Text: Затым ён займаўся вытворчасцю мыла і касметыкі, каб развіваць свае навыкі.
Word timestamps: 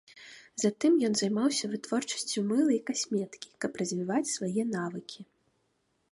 Затым 0.61 0.93
ён 1.09 1.13
займаўся 1.19 1.65
вытворчасцю 1.73 2.39
мыла 2.51 2.71
і 2.75 2.79
касметыкі, 2.87 3.49
каб 3.65 3.71
развіваць 3.83 4.33
свае 4.37 4.63
навыкі. 4.77 5.19